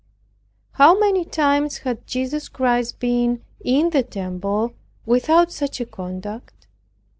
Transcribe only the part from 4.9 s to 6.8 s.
without such a conduct?